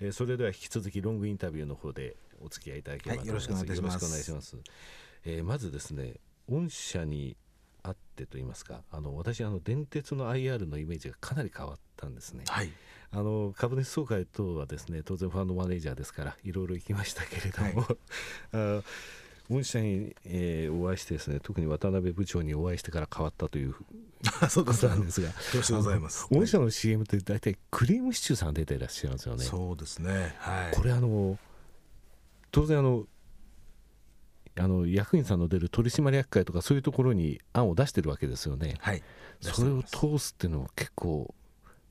[0.00, 4.56] えー、それでは引き続きロングインタビューの方でお付き合いいただければと思います、はい、よろしくお願いします。
[5.24, 6.14] えー、まずですね
[6.48, 7.36] 御社に
[7.82, 12.70] あってと言いますかあの私あの電鉄の IR のイメージがかなり変わったんですね、はい、
[13.12, 18.82] あの株主総会等はですね当然ファンドマネージャーですからいろいろ行きましたけれども、はい、 あ
[19.50, 23.82] 御社に、えー、お会いしてですね特に渡辺部長にお会いしてから変わったというこ
[24.74, 25.28] となんですが。
[25.52, 26.26] どうしてございます。
[26.30, 29.44] 御社の CM って大体クリームシチューさん出ていらっしゃるんですよね。
[29.44, 31.38] そうですね、はい、これあの
[32.50, 33.04] 当然あの
[34.58, 39.02] あの役員さんの出る取締役会とかそういうところに案を出してるわけですよね、はい、
[39.40, 41.34] それを通すっていうのは結構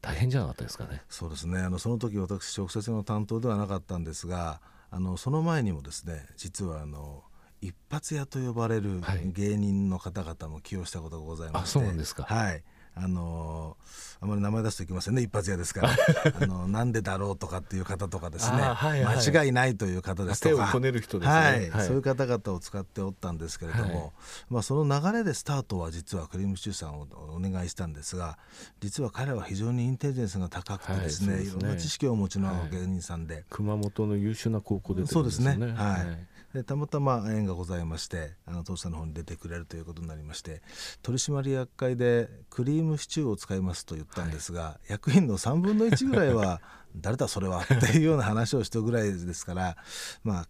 [0.01, 1.01] 大変じゃなかったですかね。
[1.09, 1.59] そうですね。
[1.59, 4.61] あのその時私直接の担当ではなかったんですが
[4.91, 7.23] あのその前にもですね実はあの
[7.65, 12.23] 一発屋と呼ばれる芸人の方々も起用したことがございまして、はい、あそうなんですか。
[12.23, 12.63] はい
[12.95, 13.77] あの
[14.21, 15.21] あまり名前出すといけませんね。
[15.21, 15.89] 一発屋ですから。
[16.41, 20.55] あのなんでだろうとかっていう方とかですね、はいはい、間違いないという方ですとか。
[20.55, 21.69] 手をこねる人ですね、はい。
[21.69, 24.13] はい、そういう方々を使っておったんですけれども、
[24.49, 28.37] まあ、その流れでスタートは実はクリームシチューさんをお願いしたんですが
[28.79, 35.73] 実は彼は非常にインテリジェンスが高くてですね,、い、ろんな知識をお持ちの芸人さんで、熊本の優秀な高校で、ね、そうですね。
[35.73, 36.35] はい。
[36.55, 40.61] でたまたま縁がございましてあの当社の方に出てくれるということになりまして
[41.01, 46.61] 取締役会でクリームシチューを使いますと言ったんですが、はい、役員の3分の1ぐらいは
[46.95, 49.77] 誰だそれはっていうような話をしたぐらいですから
[50.23, 50.47] まあ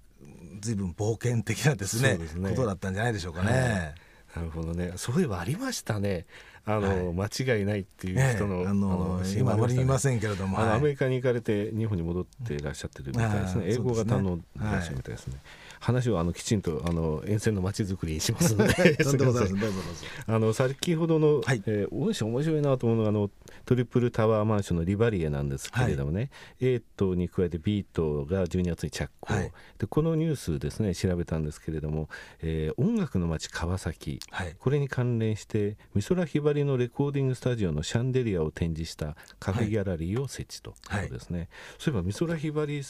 [0.61, 3.52] 随分冒険的なですね、ね、ことだったんじゃないでしょうかね。
[3.52, 3.95] はい
[4.36, 4.94] なるほどね。
[4.97, 6.25] そういえばありましたね。
[6.66, 13.66] あの、はい、間違いないっていう人の、ね、あのー、今あまり言いませんけれども、はい、アメリカに行かれて日本に戻っていらっしゃってるみたいですね。
[13.67, 15.38] 英語型のいらっしゃるみたいですね。
[15.80, 18.97] 話をあのきちんとあの沿線のまちづくりにしますので。
[20.27, 21.61] あの先ほどの、はい。
[21.67, 23.29] えー、面白いなと思うのがあの
[23.66, 26.29] トリプルタワーマンションのリバリエなんですけれどもね、はい、
[26.61, 32.09] A 棟に加えて B 棟が12月に着工、はい、でこのニュースですね調べたんですけれども、
[32.41, 40.99] えー、音楽の街川崎、はい、これに関連して美空ひばりのレコーディングスタジオのシャンデリアを展示したカフェギャラリーを設置とい。
[40.99, 42.81] うことですね、そういえば美空ひばり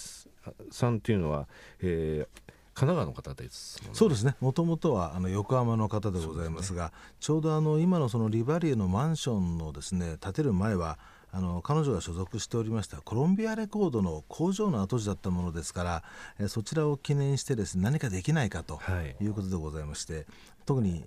[0.71, 1.47] さんっていうのは、
[1.81, 2.45] えー、
[2.75, 4.35] 神奈川の方です、ね、そうですね。
[4.41, 10.99] もともとはあの横浜の方でございますが、ね、ちょうどあの今のそのリバリエのマンションのですね建てる前は
[11.31, 16.03] あの彼女が所属しておりましたコロンビアレコードの工場の跡地だったものですから、
[16.39, 18.79] えそちらを記念してですね何かできないかと
[19.21, 19.25] い。
[19.27, 20.25] うことでございまして、はい、
[20.65, 21.03] 特に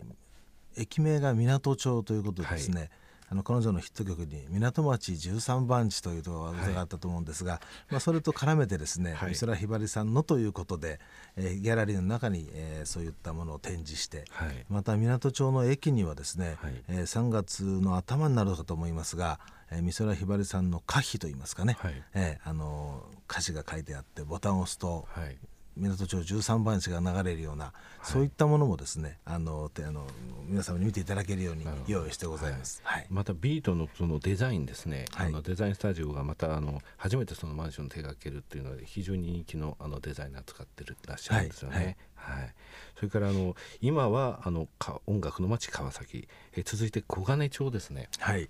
[0.76, 2.90] 駅名が港町ということでですね、はい
[3.30, 7.60] あの彼女のヒット曲に「港町13番地」というところがあったと思うんですが、はい、
[7.92, 10.98] まあ、それと絡めてですね、はい、美空ひばりさんのということで、
[11.36, 19.40] えー、ギャラリーの中に、えー、そういったものを展示して、はい、また港町の駅にはですね、はい、えー、3月の頭になるかと思いますが、
[19.70, 25.36] えー、美空ひばりさんの歌碑といいますかね、はい、えー、あの歌詞が書いてあってボタンを押すと、はい
[25.78, 27.72] 港町13番地が流れるような、はい、
[28.02, 30.06] そういったものもですねあのあの
[30.46, 41.96] 皆様に見ていただけるように用意してございます、はい、またビートのそのデザインですね、あのデザインスタジオがまたあの初めてそのマンションを手掛けるっていうのは非常に人気のあのデザイナー使ってるらっしゃるんですよね。
[42.14, 42.54] はい、
[42.96, 44.68] それからあの今はあの
[45.06, 46.28] 音楽の街川崎。
[46.56, 48.48] え続いて小金町ですね、はい、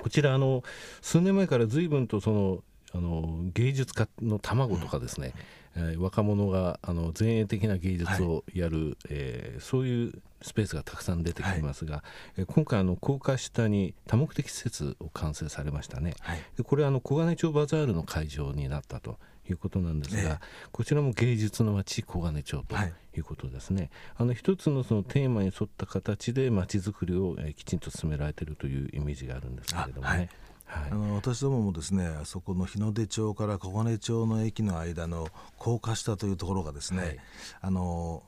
[0.00, 0.62] こちらあの
[1.00, 2.62] 数年前から随分とその
[2.94, 5.34] あの芸術家の卵とかですね、
[5.76, 11.96] えー、若者があの前衛的な芸術をやる、はい、えー、そういうスペースがたくさん出てきてますが、
[12.36, 19.18] はい、今回あの高架下に多目的施設を完成されましたね、はい、でこれはあの小金町バザールの会場になったと
[19.48, 22.78] いうことなんですが、こちらも芸術の街小金町とい。
[23.20, 30.28] うことですね、はい、あの一つのそのテーマに沿った形で街づくりを、えー、きちんと進められているというイメージがあるんですけれどもね。
[30.68, 37.18] はい、あの私どももですねあそこの日の出町から小金町の駅の間の高架下というところがですね、はい、
[37.62, 38.22] あの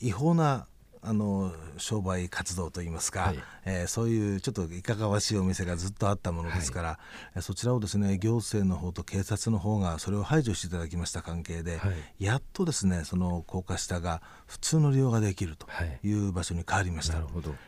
[0.00, 0.66] 違法な
[1.02, 15.66] あの商売活動といいますか、はい、えー、そういうちょっといかがわしいお店がずっとあったものですから、はい、そちらをですね行政の方と警察の方がそれを排除していただきました関係で、はい、やっとですねその高架下が普通の利用ができると
[16.02, 16.12] い。
[16.12, 17.18] う場所に変わりました、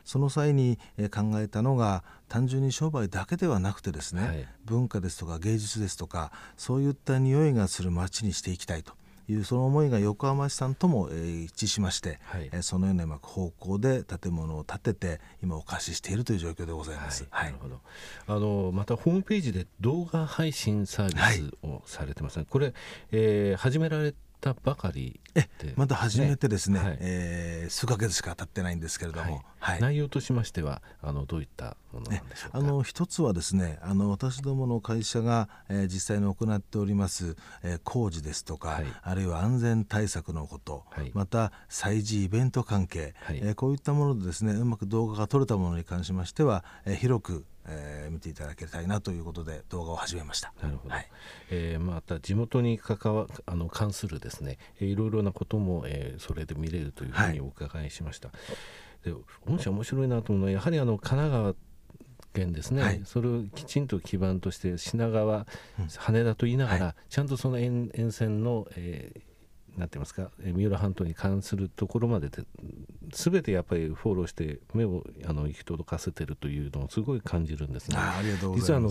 [0.05, 8.95] その際に、え考えたのが単純に商売だけではなくてですね、文化ですとか芸術ですとかそういった匂いがする街にしていきたいと。
[9.33, 17.27] いうその思いが横浜市さんとも、えー、一致しまして、はい、えー、そのような方向で建物を建てて今お貸ししているという状況でございます。
[17.31, 17.81] はい、なるほど。
[18.27, 22.75] あのまたホームページで動画配信サービスをされてますね、はい、これ、
[23.11, 32.59] えー、始められたばかりえまだ始めてですね、はい、えー、数ヶ月しか経ってないんですけれども、はい、内容としましてはあのどういったものなんでしょうか？
[32.59, 50.53] あの一つはですねあの私どもの会社が、えー、実際に行っております、えー、工事ですとか、はい、あるいは安全対策のこと、はい、また催事イベント関係、はい、えー、こういったものでですねうまく動画が撮れたものに関しましては、えー、広くえー、見ていただけたいなということで動画を始めました。
[50.63, 50.95] なるほど。
[50.95, 51.09] はい、
[51.51, 58.29] えー、また地元に関わあの関するですね、いろいろなことも、えー、それで見れるというふうにお伺いしました。
[58.29, 58.35] は
[59.07, 59.15] い、で
[59.47, 61.55] 御社面白いなと思うのはやはりあの神奈川
[62.33, 65.47] 県ですね、はい、それをきちんと基盤として品川、
[65.99, 69.21] 羽田と言いながら、はい、ちゃんとその沿沿線の、えー、
[69.77, 70.31] なんて言いますか？
[70.39, 72.45] 三浦半島に関するところまでで
[73.11, 77.97] 全てやっぱりフォローして目をあの行き届かせてるというのをすごい感じるんですね。
[78.55, 78.91] 実はあの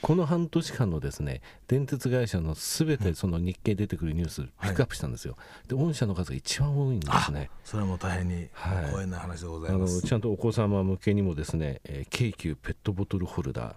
[0.00, 5.34] この半年間のですね電鉄会社の全てその日経出てくるニュースピックアップしたんですよ。
[5.36, 7.50] はい、で御社の数が一番多いんですね。
[7.64, 9.92] それはもう大変に光栄な話でございます。
[9.92, 13.74] はい、あのちゃんとお子様向けにもですね、えー、京急ペットボトルホルダー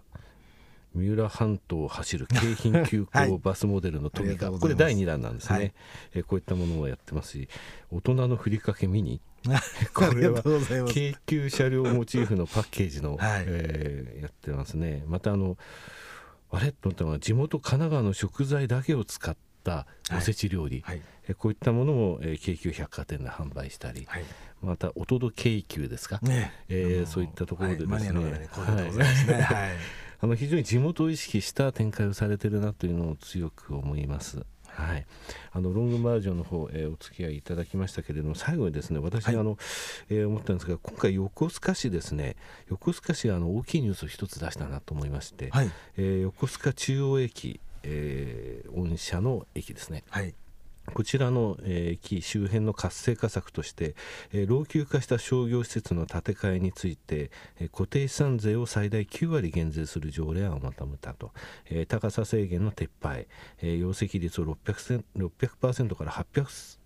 [0.95, 5.73] 三浦半島を走る京浜急行バスモデルのトミカ、 はい、これ第2弾なんですね、はい、
[6.15, 7.49] えこういったものもやってますし
[7.91, 9.21] 大人のふりかけミニ。
[9.93, 10.41] これは
[10.87, 15.03] 京急車両モチーフのパッケージの、 はい、えー、やってますね。
[15.05, 15.55] またあの
[16.49, 19.85] あれと思ったのは地元神奈川の食材だけを使った
[20.17, 20.97] おせち料理、はい。
[20.97, 24.25] はい、こういったものも、えー、京急百貨店で販売したり、はい、
[24.63, 26.51] またおとど京急ですか、ね。
[26.69, 34.45] えー、そういったところでですね、はいあの非常に地元を意識した展開をされてるなというのを強く思います。
[34.75, 35.05] はい、
[35.53, 39.57] あのロングバージョンの方、えー、お付き合いいただきましたけれども最後にですね私、はい、あの
[40.09, 42.35] えー、思ったんですが今回横須賀市ですね
[42.67, 50.35] 横須賀市があの大きいニュースを一つ出したなと思いまして、はい、えー、横須賀中央駅、えー、御社の駅ですね、はい、
[50.93, 53.95] こちらの、えー、周辺の活性化策として、
[54.31, 61.31] えー、老朽化した商業施設の建て替えについて、えー、固定資産税を最大9割減税する条例案をまとめたと、
[61.69, 63.27] えー、高さ制限の撤廃、
[63.61, 66.84] えー、容積率を 600%, 600から800%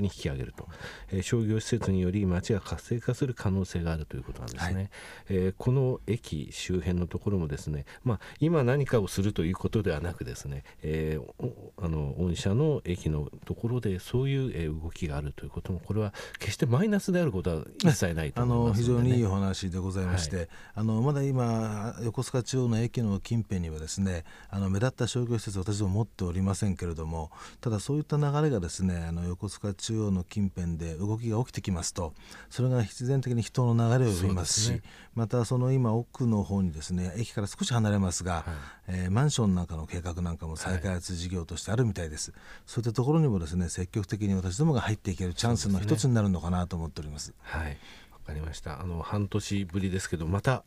[0.00, 0.68] に引き上げると、
[1.10, 4.90] えー、商業施設により街が活性化する可能性があるということなんですね、はい、
[5.28, 32.12] えー、この駅周辺のところもですね、まあ、今何かをするということではなくですね、えー、あの御社の駅のところでそういう動きがあるということもこれは決してマイナスであることは一切ないと思います、ね、あの非常にいいお話でございまして、はい、あのまだ今横須賀中央の駅の近辺にはですねあの目立った商業施設私ども持っておりませんけれどもただそういった流れがですねあの横須賀中央の近辺で動きが起きてきますと
[32.50, 34.82] それが必然的に人の流れを生みますし、ね、
[35.14, 38.44] またその今奥の方にですね駅から少し離れますが、はい、
[38.88, 47.26] えー、マンションなんかの計画なんかも再開発事業としてあるみたいです、はい、そういったところにもですね積極的に私どもが入っていけるチャンスの一つになるのかなと思っております。
[47.26, 47.78] すね、はい。
[48.12, 48.80] わかりました。
[48.80, 50.64] あの半年ぶりですけどまた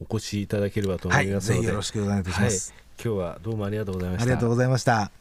[0.00, 4.22] お越しいただければと思いますので、はい、よろしくお願いいたします、はい、今日はどうもありがとうございました。
[4.24, 5.12] ありがとうございました